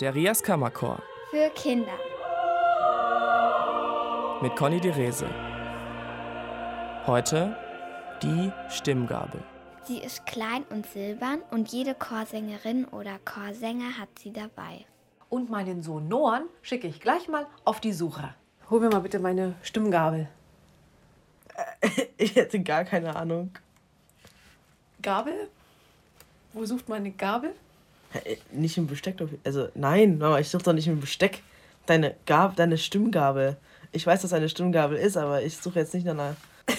Der 0.00 0.12
Rias 0.12 0.42
Kammerchor. 0.42 1.00
Für 1.30 1.50
Kinder. 1.50 1.92
Mit 4.42 4.56
Conny 4.56 4.80
Derese. 4.80 5.28
Heute 7.06 7.56
die 8.20 8.50
Stimmgabel. 8.68 9.40
Sie 9.84 9.98
ist 9.98 10.26
klein 10.26 10.64
und 10.70 10.86
silbern 10.86 11.42
und 11.52 11.70
jede 11.70 11.94
Chorsängerin 11.94 12.86
oder 12.86 13.20
Chorsänger 13.24 13.96
hat 13.96 14.08
sie 14.18 14.32
dabei. 14.32 14.84
Und 15.28 15.48
meinen 15.48 15.82
Sohn 15.82 16.08
Noan 16.08 16.46
schicke 16.62 16.88
ich 16.88 17.00
gleich 17.00 17.28
mal 17.28 17.46
auf 17.64 17.80
die 17.80 17.92
Suche. 17.92 18.34
Hol 18.70 18.80
mir 18.80 18.88
mal 18.88 19.00
bitte 19.00 19.20
meine 19.20 19.54
Stimmgabel. 19.62 20.28
Ich 22.16 22.34
hätte 22.34 22.60
gar 22.60 22.84
keine 22.84 23.14
Ahnung. 23.14 23.50
Gabel? 25.02 25.50
Wo 26.52 26.64
sucht 26.64 26.88
man 26.88 26.98
eine 26.98 27.10
Gabel? 27.10 27.54
Äh, 28.24 28.36
Nicht 28.52 28.78
im 28.78 28.86
Besteck. 28.86 29.16
Also, 29.44 29.68
nein, 29.74 30.18
Mama, 30.18 30.38
ich 30.38 30.48
suche 30.48 30.62
doch 30.62 30.72
nicht 30.72 30.86
im 30.88 31.00
Besteck. 31.00 31.42
Deine, 31.86 32.14
Gab 32.26 32.56
deine 32.56 32.78
Stimmgabel. 32.78 33.56
Ich 33.92 34.06
weiß, 34.06 34.24
was 34.24 34.32
eine 34.32 34.48
Stimmgabel 34.48 34.96
ist, 34.96 35.16
aber 35.16 35.42
ich 35.42 35.56
suche 35.56 35.80
jetzt 35.80 35.94
nicht 35.94 36.06
nach 36.06 36.12
einer. 36.12 36.36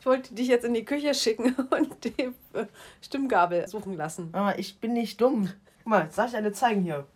Ich 0.00 0.06
wollte 0.06 0.34
dich 0.34 0.48
jetzt 0.48 0.66
in 0.66 0.74
die 0.74 0.84
Küche 0.84 1.14
schicken 1.14 1.54
und 1.70 2.04
die 2.04 2.24
äh, 2.52 2.66
Stimmgabel 3.00 3.66
suchen 3.66 3.96
lassen. 3.96 4.30
Mama, 4.32 4.52
ich 4.58 4.78
bin 4.78 4.92
nicht 4.92 5.18
dumm. 5.18 5.48
Guck 5.78 5.86
mal, 5.86 6.02
jetzt 6.04 6.18
darf 6.18 6.28
ich 6.28 6.36
eine 6.36 6.52
zeigen 6.52 6.82
hier. 6.82 7.06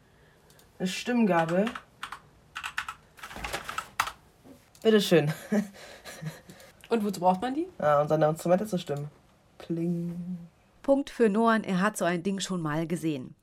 Eine 0.79 0.89
Stimmgabel. 0.89 1.67
Bitteschön. 4.83 5.31
Und 6.89 7.05
wozu 7.05 7.21
braucht 7.21 7.43
man 7.43 7.55
die? 7.55 7.67
Ja, 7.79 8.01
um 8.01 8.09
seine 8.09 8.27
Instrumente 8.27 8.67
zu 8.67 8.79
stimmen. 8.79 9.09
Pling. 9.59 10.39
Punkt 10.89 11.11
für 11.11 11.29
Noan, 11.29 11.65
er 11.65 11.83
hat 11.83 11.99
so 11.99 12.07
ein 12.07 12.23
Ding 12.23 12.41
schon 12.41 12.63
mal 12.63 12.87
gesehen. 12.87 13.35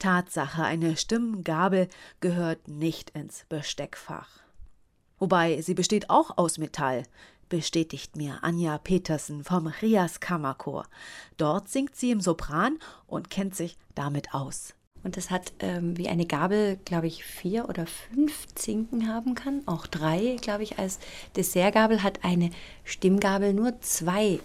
Tatsache, 0.00 0.64
eine 0.64 0.96
Stimmgabel 0.96 1.86
gehört 2.18 2.66
nicht 2.66 3.10
ins 3.10 3.44
Besteckfach. 3.48 4.40
Wobei, 5.20 5.62
sie 5.62 5.74
besteht 5.74 6.10
auch 6.10 6.36
aus 6.38 6.58
Metall, 6.58 7.04
bestätigt 7.48 8.16
mir 8.16 8.40
Anja 8.42 8.78
Petersen 8.78 9.44
vom 9.44 9.68
Rias 9.68 10.18
Kammerchor. 10.18 10.88
Dort 11.36 11.68
singt 11.68 11.94
sie 11.94 12.10
im 12.10 12.20
Sopran 12.20 12.80
und 13.06 13.30
kennt 13.30 13.54
sich 13.54 13.78
damit 13.94 14.34
aus. 14.34 14.74
Und 15.04 15.16
es 15.16 15.30
hat 15.30 15.52
ähm, 15.60 15.96
wie 15.96 16.08
eine 16.08 16.26
Gabel, 16.26 16.80
glaube 16.84 17.06
ich, 17.06 17.24
vier 17.24 17.68
oder 17.68 17.86
fünf 17.86 18.48
Zinken 18.56 19.06
haben 19.06 19.36
kann. 19.36 19.62
Auch 19.66 19.86
drei, 19.86 20.36
glaube 20.40 20.64
ich, 20.64 20.80
als 20.80 20.98
Dessertgabel 21.36 22.02
hat 22.02 22.24
eine 22.24 22.50
Stimmgabel 22.82 23.52
nur 23.52 23.80
zwei 23.82 24.40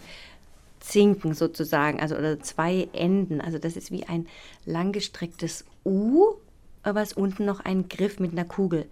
Zinken 0.79 1.33
sozusagen, 1.33 1.99
also 1.99 2.15
oder 2.15 2.39
zwei 2.39 2.87
Enden. 2.93 3.41
Also 3.41 3.57
das 3.57 3.75
ist 3.75 3.91
wie 3.91 4.05
ein 4.05 4.27
langgestrecktes 4.65 5.65
U, 5.85 6.35
was 6.83 7.13
unten 7.13 7.45
noch 7.45 7.59
einen 7.59 7.89
Griff 7.89 8.19
mit 8.19 8.31
einer 8.31 8.45
Kugel 8.45 8.85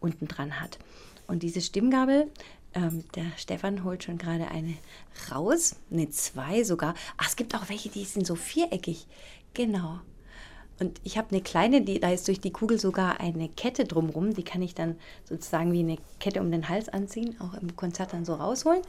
unten 0.00 0.28
dran 0.28 0.60
hat. 0.60 0.78
Und 1.26 1.42
diese 1.42 1.60
Stimmgabel, 1.60 2.30
ähm, 2.74 3.04
der 3.14 3.26
Stefan 3.36 3.84
holt 3.84 4.04
schon 4.04 4.18
gerade 4.18 4.48
eine 4.48 4.74
raus, 5.30 5.76
ne 5.90 6.10
zwei 6.10 6.64
sogar. 6.64 6.94
Ach, 7.16 7.28
es 7.28 7.36
gibt 7.36 7.54
auch 7.54 7.68
welche, 7.68 7.88
die 7.88 8.04
sind 8.04 8.26
so 8.26 8.34
viereckig. 8.34 9.06
Genau. 9.54 10.00
Und 10.80 11.00
ich 11.04 11.16
habe 11.16 11.30
eine 11.30 11.40
kleine, 11.40 11.82
die, 11.82 12.00
da 12.00 12.10
ist 12.10 12.26
durch 12.26 12.40
die 12.40 12.50
Kugel 12.50 12.80
sogar 12.80 13.20
eine 13.20 13.48
Kette 13.48 13.84
drumrum. 13.84 14.34
Die 14.34 14.42
kann 14.42 14.60
ich 14.60 14.74
dann 14.74 14.96
sozusagen 15.24 15.72
wie 15.72 15.80
eine 15.80 15.98
Kette 16.18 16.40
um 16.40 16.50
den 16.50 16.68
Hals 16.68 16.88
anziehen, 16.88 17.36
auch 17.40 17.54
im 17.54 17.76
Konzert 17.76 18.12
dann 18.12 18.24
so 18.24 18.34
rausholen. 18.34 18.82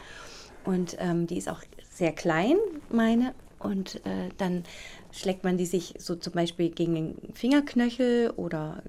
Und 0.65 0.97
ähm, 0.99 1.27
die 1.27 1.37
ist 1.37 1.49
auch 1.49 1.61
sehr 1.89 2.11
klein, 2.11 2.57
meine. 2.89 3.33
Und 3.59 4.05
äh, 4.05 4.29
dann 4.37 4.63
schlägt 5.11 5.43
man 5.43 5.57
die 5.57 5.65
sich 5.65 5.95
so 5.97 6.15
zum 6.15 6.33
Beispiel 6.33 6.69
gegen 6.69 6.95
den 6.95 7.33
Fingerknöchel 7.33 8.31
oder 8.31 8.83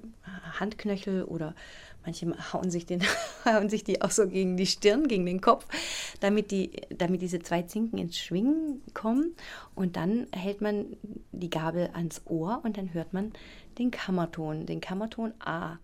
Handknöchel 0.59 1.23
oder 1.23 1.55
manche 2.05 2.27
hauen 2.53 2.71
sich, 2.71 2.85
den, 2.85 3.01
hauen 3.45 3.69
sich 3.69 3.83
die 3.83 4.01
auch 4.01 4.11
so 4.11 4.27
gegen 4.27 4.57
die 4.57 4.65
Stirn, 4.65 5.07
gegen 5.07 5.25
den 5.25 5.41
Kopf, 5.41 5.67
damit, 6.19 6.51
die, 6.51 6.71
damit 6.89 7.21
diese 7.21 7.39
zwei 7.39 7.63
Zinken 7.63 7.97
ins 7.99 8.17
Schwingen 8.17 8.81
kommen. 8.93 9.35
Und 9.75 9.95
dann 9.95 10.27
hält 10.31 10.61
man 10.61 10.97
die 11.31 11.49
Gabel 11.49 11.89
ans 11.93 12.21
Ohr 12.25 12.61
und 12.63 12.77
dann 12.77 12.93
hört 12.93 13.13
man 13.13 13.33
den 13.77 13.91
Kammerton, 13.91 14.65
den 14.65 14.81
Kammerton 14.81 15.33
A. 15.39 15.77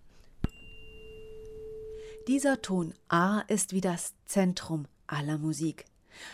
Dieser 2.26 2.62
Ton 2.62 2.94
A 3.08 3.40
ist 3.48 3.72
wie 3.74 3.82
das 3.82 4.14
Zentrum 4.24 4.86
aller 5.06 5.38
Musik. 5.38 5.84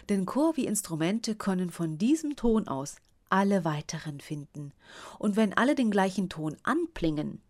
Denn 0.09 0.27
Chor 0.27 0.57
wie 0.57 0.67
Instrumente 0.67 1.35
können 1.35 1.71
von 1.71 1.99
diesem 1.99 2.37
Ton 2.37 2.69
aus 2.69 2.97
alle 3.31 3.65
weiteren 3.65 4.21
finden. 4.21 4.73
Und 5.19 5.37
wenn 5.37 5.55
alle 5.55 5.75
den 5.75 5.91
gleichen 5.91 6.29
Ton 6.29 6.57
anplingen, 6.63 7.41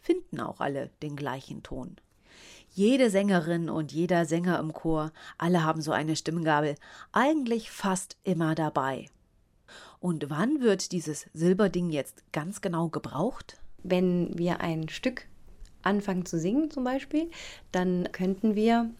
finden 0.00 0.40
auch 0.40 0.60
alle 0.60 0.90
den 1.02 1.16
gleichen 1.16 1.62
Ton. 1.62 1.96
Jede 2.70 3.10
Sängerin 3.10 3.68
und 3.70 3.92
jeder 3.92 4.26
Sänger 4.26 4.58
im 4.58 4.72
Chor, 4.72 5.12
alle 5.38 5.64
haben 5.64 5.80
so 5.80 5.92
eine 5.92 6.14
Stimmgabel, 6.14 6.76
eigentlich 7.12 7.70
fast 7.70 8.16
immer 8.22 8.54
dabei. 8.54 9.08
Und 9.98 10.30
wann 10.30 10.60
wird 10.60 10.92
dieses 10.92 11.26
Silberding 11.32 11.90
jetzt 11.90 12.22
ganz 12.32 12.60
genau 12.60 12.88
gebraucht? 12.88 13.58
Wenn 13.82 14.36
wir 14.38 14.60
ein 14.60 14.88
Stück 14.88 15.26
anfangen 15.82 16.26
zu 16.26 16.38
singen 16.38 16.70
zum 16.70 16.84
Beispiel, 16.84 17.30
dann 17.72 18.08
könnten 18.12 18.54
wir 18.54 18.90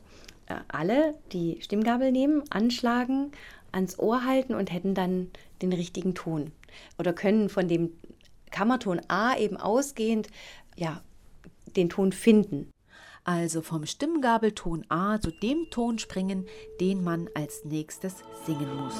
alle 0.69 1.15
die 1.33 1.59
Stimmgabel 1.61 2.13
nehmen, 2.13 2.43
anschlagen, 2.51 3.33
ans 3.73 3.99
Ohr 3.99 4.25
halten 4.25 4.55
und 4.55 4.73
hätten 4.73 4.95
dann 4.95 5.31
den 5.63 5.73
richtigen 5.73 6.15
Ton. 6.15 6.53
Oder 6.99 7.13
können 7.13 7.49
von 7.49 7.69
dem 7.69 7.91
Kammerton 8.51 9.01
A 9.09 9.37
eben 9.37 9.57
ausgehend 9.57 10.29
ja, 10.77 11.03
den 11.77 11.89
Ton 11.89 12.13
finden. 12.13 12.71
Also 13.25 13.61
vom 13.61 13.87
Stimmgabelton 13.87 14.87
A 14.89 15.21
zu 15.21 15.31
dem 15.31 15.69
Ton 15.71 15.99
springen, 15.99 16.47
den 16.81 17.03
man 17.03 17.29
als 17.35 17.65
nächstes 17.65 18.23
singen 18.47 18.77
muss. 18.77 18.95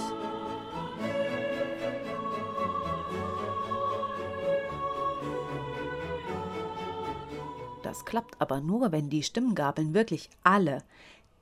Das 7.85 8.05
klappt 8.05 8.41
aber 8.41 8.61
nur, 8.61 8.91
wenn 8.91 9.11
die 9.11 9.23
Stimmgabeln 9.23 9.95
wirklich 9.95 10.29
alle 10.43 10.83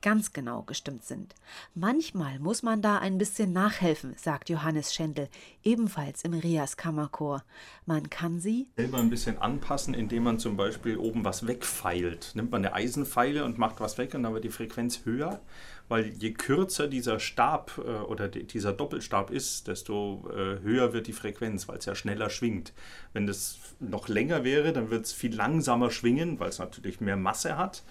ganz 0.04 0.34
genau 0.34 0.60
gestimmt 0.60 1.02
sind. 1.02 1.34
Manchmal 1.74 2.38
muss 2.38 2.62
man 2.62 2.82
da 2.82 2.98
ein 2.98 3.16
bisschen 3.16 3.54
nachhelfen, 3.54 4.14
sagt 4.18 4.50
Johannes 4.50 4.92
Schendl, 4.92 5.30
ebenfalls 5.62 6.24
im 6.24 6.34
Rias 6.34 6.76
Kammerchor. 6.76 7.42
Man 7.86 8.10
kann 8.10 8.38
sie 8.38 8.68
selber 8.76 8.98
ein 8.98 9.08
bisschen 9.08 9.38
anpassen, 9.38 9.94
indem 9.94 10.24
man 10.24 10.38
zum 10.38 10.58
Beispiel 10.58 10.98
oben 10.98 11.24
was 11.24 11.46
wegfeilt. 11.46 12.32
Nimmt 12.34 12.50
man 12.50 12.66
eine 12.66 12.74
Eisenfeile 12.74 13.46
und 13.46 13.56
macht 13.56 13.80
was 13.80 13.96
weg 13.96 14.12
und 14.12 14.24
dann 14.24 14.34
wird 14.34 14.44
die 14.44 14.50
Frequenz 14.50 15.06
höher, 15.06 15.40
weil 15.88 16.08
je 16.08 16.34
kürzer 16.34 16.86
dieser 16.86 17.18
Stab 17.18 17.78
äh, 17.78 18.02
oder 18.02 18.28
die, 18.28 18.46
dieser 18.46 18.74
Doppelstab 18.74 19.30
ist, 19.30 19.68
desto 19.68 20.28
äh, 20.30 20.60
höher 20.60 20.92
wird 20.92 21.06
die 21.06 21.14
Frequenz, 21.14 21.66
weil 21.66 21.78
es 21.78 21.86
ja 21.86 21.94
schneller 21.94 22.28
schwingt. 22.28 22.74
Wenn 23.14 23.26
das 23.26 23.58
noch 23.80 24.08
länger 24.08 24.44
wäre, 24.44 24.74
dann 24.74 24.90
wird 24.90 25.06
es 25.06 25.14
viel 25.14 25.34
langsamer 25.34 25.90
schwingen, 25.90 26.38
weil 26.40 26.50
es 26.50 26.58
natürlich 26.58 27.00
mehr 27.00 27.16
Masse 27.16 27.56
hat 27.56 27.82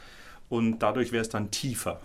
und 0.53 0.79
dadurch 0.83 1.11
wäre 1.11 1.23
es 1.23 1.29
dann 1.29 1.49
tiefer. 1.49 1.99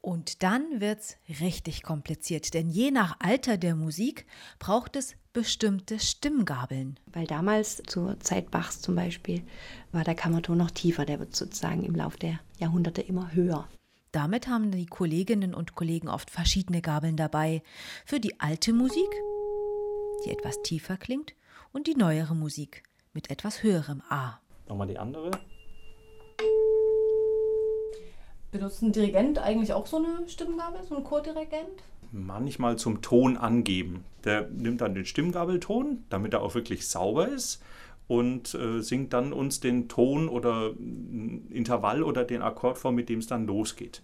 Und 0.00 0.42
dann 0.42 0.80
wird's 0.80 1.16
richtig 1.40 1.84
kompliziert, 1.84 2.52
denn 2.54 2.68
je 2.68 2.90
nach 2.90 3.16
Alter 3.20 3.56
der 3.56 3.76
Musik 3.76 4.26
braucht 4.58 4.96
es 4.96 5.14
bestimmte 5.32 6.00
Stimmgabeln. 6.00 6.98
Weil 7.06 7.26
damals 7.26 7.80
zur 7.86 8.18
Zeit 8.18 8.50
Bachs 8.50 8.80
zum 8.80 8.96
Beispiel 8.96 9.42
war 9.92 10.02
der 10.02 10.16
Kammerton 10.16 10.58
noch 10.58 10.72
tiefer, 10.72 11.04
der 11.04 11.20
wird 11.20 11.36
sozusagen 11.36 11.84
im 11.84 11.94
Laufe 11.94 12.18
der 12.18 12.40
Jahrhunderte 12.58 13.02
immer 13.02 13.32
höher. 13.32 13.68
Damit 14.10 14.48
haben 14.48 14.72
die 14.72 14.86
Kolleginnen 14.86 15.54
und 15.54 15.76
Kollegen 15.76 16.08
oft 16.08 16.30
verschiedene 16.30 16.82
Gabeln 16.82 17.16
dabei. 17.16 17.62
Für 18.04 18.18
die 18.18 18.40
alte 18.40 18.72
Musik, 18.72 19.10
die 20.24 20.30
etwas 20.30 20.62
tiefer 20.62 20.96
klingt, 20.96 21.34
und 21.72 21.86
die 21.86 21.94
neuere 21.94 22.34
Musik 22.34 22.82
mit 23.12 23.30
etwas 23.30 23.62
höherem 23.62 24.02
A. 24.08 24.40
Nochmal 24.66 24.88
die 24.88 24.98
andere. 24.98 25.30
Benutzt 28.58 28.82
ein 28.82 28.92
Dirigent 28.92 29.38
eigentlich 29.38 29.72
auch 29.72 29.86
so 29.86 29.98
eine 29.98 30.28
Stimmgabel, 30.28 30.82
so 30.88 30.96
ein 30.96 31.04
Chordirigent? 31.04 31.82
manchmal 32.10 32.76
zum 32.76 33.02
Ton 33.02 33.36
angeben. 33.36 34.04
Der 34.24 34.48
nimmt 34.48 34.80
dann 34.80 34.94
den 34.94 35.04
Stimmgabelton, 35.04 36.04
damit 36.08 36.32
er 36.32 36.42
auch 36.42 36.54
wirklich 36.54 36.88
sauber 36.88 37.28
ist 37.28 37.62
und 38.06 38.54
äh, 38.54 38.80
singt 38.80 39.12
dann 39.12 39.32
uns 39.32 39.60
den 39.60 39.88
Ton 39.88 40.28
oder 40.28 40.72
mm, 40.72 41.50
Intervall 41.50 42.02
oder 42.02 42.24
den 42.24 42.42
Akkord 42.42 42.78
vor, 42.78 42.92
mit 42.92 43.08
dem 43.08 43.18
es 43.18 43.26
dann 43.26 43.46
losgeht. 43.46 44.02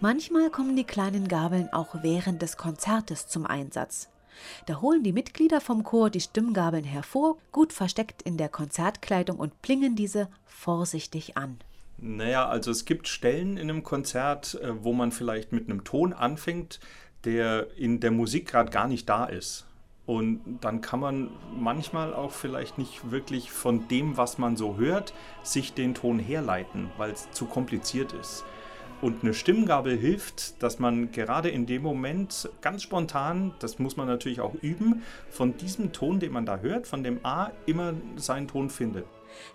Manchmal 0.00 0.50
kommen 0.50 0.76
die 0.76 0.84
kleinen 0.84 1.28
Gabeln 1.28 1.68
auch 1.72 2.02
während 2.02 2.42
des 2.42 2.56
Konzertes 2.56 3.26
zum 3.26 3.46
Einsatz. 3.46 4.10
Da 4.66 4.80
holen 4.80 5.02
die 5.02 5.12
Mitglieder 5.12 5.60
vom 5.60 5.84
Chor 5.84 6.10
die 6.10 6.20
Stimmgabeln 6.20 6.84
hervor, 6.84 7.38
gut 7.52 7.72
versteckt 7.72 8.22
in 8.22 8.36
der 8.36 8.48
Konzertkleidung 8.48 9.38
und 9.38 9.60
plingen 9.62 9.96
diese 9.96 10.28
vorsichtig 10.46 11.36
an. 11.36 11.58
Naja, 11.98 12.48
also 12.48 12.70
es 12.70 12.84
gibt 12.84 13.08
Stellen 13.08 13.56
in 13.56 13.70
einem 13.70 13.82
Konzert, 13.82 14.54
äh, 14.54 14.84
wo 14.84 14.92
man 14.92 15.12
vielleicht 15.12 15.52
mit 15.52 15.68
einem 15.68 15.84
Ton 15.84 16.12
anfängt, 16.12 16.80
der 17.24 17.68
in 17.76 18.00
der 18.00 18.10
Musik 18.10 18.48
gerade 18.48 18.70
gar 18.70 18.88
nicht 18.88 19.08
da 19.08 19.24
ist. 19.24 19.66
Und 20.06 20.58
dann 20.60 20.82
kann 20.82 21.00
man 21.00 21.30
manchmal 21.56 22.12
auch 22.12 22.32
vielleicht 22.32 22.76
nicht 22.76 23.10
wirklich 23.10 23.50
von 23.50 23.88
dem, 23.88 24.18
was 24.18 24.36
man 24.36 24.56
so 24.56 24.76
hört, 24.76 25.14
sich 25.42 25.72
den 25.72 25.94
Ton 25.94 26.18
herleiten, 26.18 26.90
weil 26.98 27.10
es 27.10 27.30
zu 27.30 27.46
kompliziert 27.46 28.12
ist. 28.12 28.44
Und 29.04 29.22
eine 29.22 29.34
Stimmgabel 29.34 29.98
hilft, 29.98 30.62
dass 30.62 30.78
man 30.78 31.12
gerade 31.12 31.50
in 31.50 31.66
dem 31.66 31.82
Moment 31.82 32.48
ganz 32.62 32.82
spontan, 32.82 33.52
das 33.58 33.78
muss 33.78 33.98
man 33.98 34.06
natürlich 34.06 34.40
auch 34.40 34.54
üben, 34.62 35.02
von 35.28 35.58
diesem 35.58 35.92
Ton, 35.92 36.20
den 36.20 36.32
man 36.32 36.46
da 36.46 36.60
hört, 36.60 36.86
von 36.86 37.04
dem 37.04 37.20
A, 37.22 37.50
immer 37.66 37.92
seinen 38.16 38.48
Ton 38.48 38.70
findet. 38.70 39.04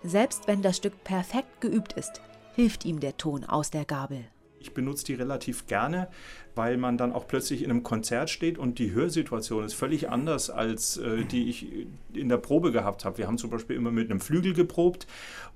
Selbst 0.04 0.46
wenn 0.46 0.62
das 0.62 0.76
Stück 0.76 1.02
perfekt 1.02 1.60
geübt 1.60 1.94
ist, 1.94 2.20
hilft 2.54 2.84
ihm 2.84 3.00
der 3.00 3.16
Ton 3.16 3.42
aus 3.42 3.72
der 3.72 3.84
Gabel. 3.84 4.24
Ich 4.60 4.74
benutze 4.74 5.06
die 5.06 5.14
relativ 5.14 5.66
gerne, 5.66 6.08
weil 6.54 6.76
man 6.76 6.98
dann 6.98 7.12
auch 7.12 7.26
plötzlich 7.26 7.62
in 7.62 7.70
einem 7.70 7.82
Konzert 7.82 8.28
steht 8.28 8.58
und 8.58 8.78
die 8.78 8.92
Hörsituation 8.92 9.64
ist 9.64 9.72
völlig 9.72 10.10
anders, 10.10 10.50
als 10.50 10.98
äh, 10.98 11.24
die 11.24 11.48
ich 11.48 11.86
in 12.12 12.28
der 12.28 12.36
Probe 12.36 12.70
gehabt 12.70 13.06
habe. 13.06 13.16
Wir 13.16 13.26
haben 13.26 13.38
zum 13.38 13.48
Beispiel 13.48 13.74
immer 13.74 13.90
mit 13.90 14.10
einem 14.10 14.20
Flügel 14.20 14.52
geprobt 14.52 15.06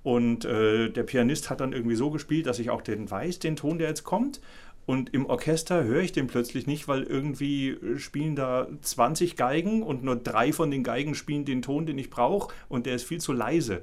und 0.02 0.46
äh, 0.46 0.88
der 0.88 1.02
Pianist 1.02 1.50
hat 1.50 1.60
dann 1.60 1.74
irgendwie 1.74 1.96
so 1.96 2.10
gespielt, 2.10 2.46
dass 2.46 2.58
ich 2.58 2.70
auch 2.70 2.80
den 2.80 3.10
weiß, 3.10 3.40
den 3.40 3.56
Ton, 3.56 3.76
der 3.76 3.88
jetzt 3.88 4.04
kommt. 4.04 4.40
Und 4.86 5.14
im 5.14 5.26
Orchester 5.26 5.84
höre 5.84 6.02
ich 6.02 6.12
den 6.12 6.26
plötzlich 6.26 6.66
nicht, 6.66 6.88
weil 6.88 7.04
irgendwie 7.04 7.78
spielen 7.96 8.36
da 8.36 8.68
20 8.82 9.36
Geigen 9.36 9.82
und 9.82 10.04
nur 10.04 10.16
drei 10.16 10.52
von 10.52 10.70
den 10.70 10.84
Geigen 10.84 11.14
spielen 11.14 11.44
den 11.44 11.62
Ton, 11.62 11.86
den 11.86 11.98
ich 11.98 12.10
brauche 12.10 12.52
und 12.68 12.86
der 12.86 12.94
ist 12.94 13.04
viel 13.04 13.20
zu 13.20 13.32
leise. 13.32 13.82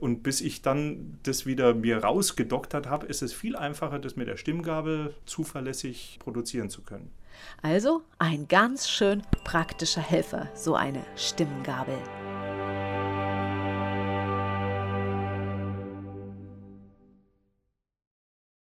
Und 0.00 0.22
bis 0.22 0.40
ich 0.40 0.62
dann 0.62 1.18
das 1.24 1.44
wieder 1.44 1.74
mir 1.74 1.98
rausgedoktert 2.02 2.88
habe, 2.88 3.06
ist 3.06 3.22
es 3.22 3.34
viel 3.34 3.54
einfacher, 3.54 3.98
das 3.98 4.16
mit 4.16 4.28
der 4.28 4.38
Stimmgabel 4.38 5.14
zuverlässig 5.26 6.18
produzieren 6.20 6.70
zu 6.70 6.82
können. 6.82 7.10
Also 7.62 8.02
ein 8.18 8.48
ganz 8.48 8.88
schön 8.88 9.22
praktischer 9.44 10.02
Helfer, 10.02 10.48
so 10.54 10.74
eine 10.74 11.04
Stimmgabel. 11.16 11.98